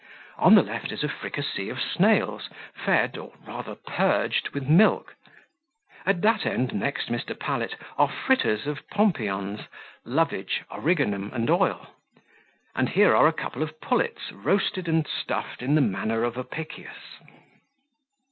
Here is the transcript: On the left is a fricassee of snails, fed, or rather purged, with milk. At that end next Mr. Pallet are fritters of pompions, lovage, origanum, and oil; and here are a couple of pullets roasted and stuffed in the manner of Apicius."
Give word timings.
On 0.39 0.55
the 0.55 0.63
left 0.63 0.91
is 0.91 1.03
a 1.03 1.07
fricassee 1.09 1.69
of 1.69 1.79
snails, 1.79 2.49
fed, 2.73 3.17
or 3.17 3.33
rather 3.45 3.75
purged, 3.75 4.49
with 4.49 4.67
milk. 4.67 5.15
At 6.07 6.21
that 6.23 6.43
end 6.43 6.73
next 6.73 7.09
Mr. 7.09 7.37
Pallet 7.39 7.75
are 7.99 8.07
fritters 8.09 8.65
of 8.65 8.81
pompions, 8.89 9.67
lovage, 10.03 10.63
origanum, 10.71 11.31
and 11.33 11.47
oil; 11.51 11.93
and 12.75 12.89
here 12.89 13.15
are 13.15 13.27
a 13.27 13.31
couple 13.33 13.61
of 13.61 13.79
pullets 13.79 14.31
roasted 14.31 14.87
and 14.87 15.05
stuffed 15.05 15.61
in 15.61 15.75
the 15.75 15.81
manner 15.81 16.23
of 16.23 16.35
Apicius." 16.35 17.19